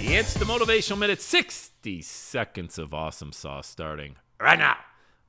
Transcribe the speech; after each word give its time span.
It's 0.00 0.34
the 0.34 0.44
Motivational 0.44 0.98
Minute, 0.98 1.20
60 1.20 2.02
seconds 2.02 2.78
of 2.78 2.94
awesome 2.94 3.32
sauce 3.32 3.66
starting 3.66 4.14
right 4.40 4.58
now. 4.58 4.76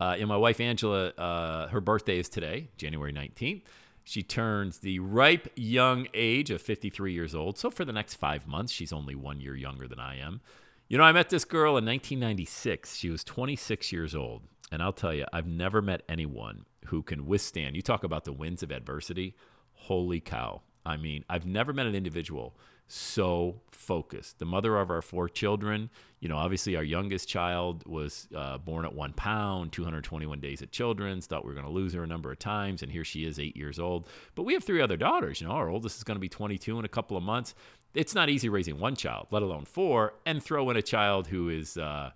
Uh, 0.00 0.16
and 0.18 0.28
my 0.28 0.36
wife 0.36 0.60
Angela, 0.60 1.08
uh, 1.08 1.68
her 1.68 1.80
birthday 1.80 2.18
is 2.18 2.28
today, 2.28 2.68
January 2.76 3.12
19th. 3.12 3.62
She 4.04 4.22
turns 4.22 4.78
the 4.78 5.00
ripe 5.00 5.48
young 5.56 6.06
age 6.14 6.50
of 6.50 6.62
53 6.62 7.12
years 7.12 7.34
old. 7.34 7.58
So 7.58 7.70
for 7.70 7.84
the 7.84 7.92
next 7.92 8.14
five 8.14 8.46
months, 8.46 8.72
she's 8.72 8.92
only 8.92 9.14
one 9.14 9.40
year 9.40 9.56
younger 9.56 9.88
than 9.88 9.98
I 9.98 10.18
am. 10.18 10.40
You 10.88 10.96
know, 10.96 11.04
I 11.04 11.12
met 11.12 11.28
this 11.28 11.44
girl 11.44 11.76
in 11.76 11.84
1996. 11.84 12.96
She 12.96 13.10
was 13.10 13.24
26 13.24 13.92
years 13.92 14.14
old. 14.14 14.42
And 14.70 14.82
I'll 14.82 14.92
tell 14.92 15.12
you, 15.12 15.26
I've 15.32 15.46
never 15.46 15.82
met 15.82 16.02
anyone 16.08 16.64
who 16.86 17.02
can 17.02 17.26
withstand. 17.26 17.76
You 17.76 17.82
talk 17.82 18.04
about 18.04 18.24
the 18.24 18.32
winds 18.32 18.62
of 18.62 18.70
adversity. 18.70 19.36
Holy 19.74 20.20
cow. 20.20 20.62
I 20.84 20.96
mean, 20.96 21.24
I've 21.28 21.46
never 21.46 21.72
met 21.72 21.86
an 21.86 21.94
individual 21.94 22.56
so 22.88 23.60
focused. 23.70 24.38
The 24.38 24.44
mother 24.44 24.76
of 24.76 24.90
our 24.90 25.00
four 25.00 25.28
children, 25.28 25.88
you 26.20 26.28
know, 26.28 26.36
obviously 26.36 26.76
our 26.76 26.82
youngest 26.82 27.28
child 27.28 27.86
was 27.86 28.28
uh, 28.36 28.58
born 28.58 28.84
at 28.84 28.94
one 28.94 29.12
pound, 29.12 29.72
221 29.72 30.40
days 30.40 30.60
at 30.60 30.72
children's, 30.72 31.26
thought 31.26 31.44
we 31.44 31.48
were 31.48 31.54
going 31.54 31.66
to 31.66 31.72
lose 31.72 31.94
her 31.94 32.02
a 32.02 32.06
number 32.06 32.30
of 32.30 32.38
times, 32.38 32.82
and 32.82 32.92
here 32.92 33.04
she 33.04 33.24
is, 33.24 33.38
eight 33.38 33.56
years 33.56 33.78
old. 33.78 34.08
But 34.34 34.42
we 34.42 34.52
have 34.52 34.64
three 34.64 34.82
other 34.82 34.96
daughters. 34.96 35.40
You 35.40 35.48
know, 35.48 35.54
our 35.54 35.70
oldest 35.70 35.96
is 35.96 36.04
going 36.04 36.16
to 36.16 36.20
be 36.20 36.28
22 36.28 36.78
in 36.78 36.84
a 36.84 36.88
couple 36.88 37.16
of 37.16 37.22
months. 37.22 37.54
It's 37.94 38.14
not 38.14 38.28
easy 38.28 38.48
raising 38.48 38.78
one 38.78 38.96
child, 38.96 39.28
let 39.30 39.42
alone 39.42 39.64
four, 39.64 40.14
and 40.26 40.42
throw 40.42 40.68
in 40.70 40.76
a 40.76 40.82
child 40.82 41.28
who 41.28 41.48
is 41.48 41.76
uh, 41.76 42.10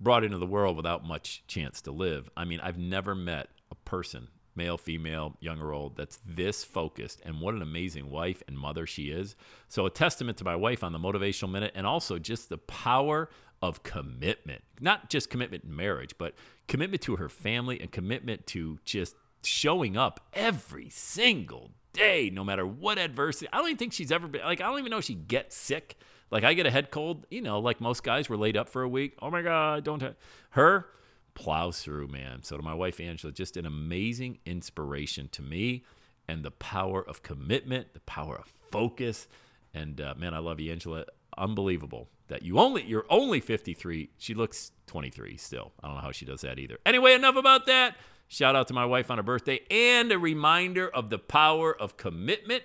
brought 0.00 0.24
into 0.24 0.38
the 0.38 0.46
world 0.46 0.76
without 0.76 1.04
much 1.04 1.44
chance 1.46 1.80
to 1.82 1.92
live. 1.92 2.28
I 2.36 2.44
mean, 2.44 2.60
I've 2.60 2.78
never 2.78 3.14
met 3.14 3.48
a 3.70 3.74
person 3.74 4.28
male, 4.56 4.78
female, 4.78 5.36
young 5.40 5.60
or 5.60 5.72
old, 5.72 5.96
that's 5.96 6.18
this 6.26 6.64
focused. 6.64 7.20
And 7.24 7.40
what 7.40 7.54
an 7.54 7.62
amazing 7.62 8.10
wife 8.10 8.42
and 8.46 8.58
mother 8.58 8.86
she 8.86 9.04
is. 9.04 9.36
So, 9.68 9.86
a 9.86 9.90
testament 9.90 10.38
to 10.38 10.44
my 10.44 10.56
wife 10.56 10.84
on 10.84 10.92
the 10.92 10.98
Motivational 10.98 11.50
Minute 11.50 11.72
and 11.74 11.86
also 11.86 12.18
just 12.18 12.48
the 12.48 12.58
power 12.58 13.28
of 13.62 13.82
commitment. 13.82 14.62
Not 14.80 15.08
just 15.08 15.30
commitment 15.30 15.64
in 15.64 15.74
marriage, 15.74 16.16
but 16.18 16.34
commitment 16.68 17.02
to 17.02 17.16
her 17.16 17.28
family 17.28 17.80
and 17.80 17.90
commitment 17.90 18.46
to 18.48 18.78
just 18.84 19.14
showing 19.42 19.96
up 19.96 20.20
every 20.32 20.88
single 20.90 21.70
day, 21.92 22.30
no 22.32 22.44
matter 22.44 22.66
what 22.66 22.98
adversity. 22.98 23.48
I 23.52 23.58
don't 23.58 23.66
even 23.66 23.78
think 23.78 23.92
she's 23.92 24.12
ever 24.12 24.26
been 24.26 24.42
like, 24.42 24.60
I 24.60 24.64
don't 24.64 24.78
even 24.78 24.90
know 24.90 24.98
if 24.98 25.04
she 25.04 25.14
gets 25.14 25.56
sick. 25.56 25.96
Like, 26.30 26.44
I 26.44 26.54
get 26.54 26.66
a 26.66 26.70
head 26.70 26.90
cold, 26.90 27.26
you 27.30 27.40
know, 27.40 27.60
like 27.60 27.80
most 27.80 28.02
guys 28.02 28.28
were 28.28 28.36
laid 28.36 28.56
up 28.56 28.68
for 28.68 28.82
a 28.82 28.88
week. 28.88 29.16
Oh 29.22 29.30
my 29.30 29.42
God, 29.42 29.84
don't. 29.84 30.02
Her, 30.50 30.86
plows 31.34 31.82
through, 31.82 32.08
man. 32.08 32.42
So 32.42 32.56
to 32.56 32.62
my 32.62 32.74
wife 32.74 33.00
Angela, 33.00 33.32
just 33.32 33.56
an 33.56 33.66
amazing 33.66 34.38
inspiration 34.46 35.28
to 35.32 35.42
me, 35.42 35.84
and 36.26 36.42
the 36.42 36.50
power 36.50 37.06
of 37.06 37.22
commitment, 37.22 37.92
the 37.94 38.00
power 38.00 38.36
of 38.36 38.52
focus, 38.70 39.28
and 39.74 40.00
uh, 40.00 40.14
man, 40.16 40.34
I 40.34 40.38
love 40.38 40.60
you, 40.60 40.72
Angela. 40.72 41.04
Unbelievable 41.36 42.08
that 42.28 42.42
you 42.42 42.58
only 42.58 42.84
you're 42.84 43.06
only 43.10 43.40
53. 43.40 44.10
She 44.18 44.34
looks 44.34 44.70
23 44.86 45.36
still. 45.36 45.72
I 45.82 45.88
don't 45.88 45.96
know 45.96 46.02
how 46.02 46.12
she 46.12 46.24
does 46.24 46.42
that 46.42 46.58
either. 46.58 46.78
Anyway, 46.86 47.12
enough 47.14 47.36
about 47.36 47.66
that. 47.66 47.96
Shout 48.28 48.56
out 48.56 48.68
to 48.68 48.74
my 48.74 48.86
wife 48.86 49.10
on 49.10 49.18
her 49.18 49.22
birthday 49.22 49.60
and 49.70 50.10
a 50.10 50.18
reminder 50.18 50.88
of 50.88 51.10
the 51.10 51.18
power 51.18 51.74
of 51.74 51.96
commitment 51.96 52.62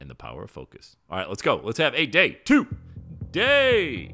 and 0.00 0.08
the 0.08 0.14
power 0.14 0.44
of 0.44 0.50
focus. 0.50 0.96
All 1.10 1.18
right, 1.18 1.28
let's 1.28 1.42
go. 1.42 1.60
Let's 1.62 1.78
have 1.78 1.94
a 1.94 2.06
day 2.06 2.38
two 2.44 2.68
day. 3.32 4.13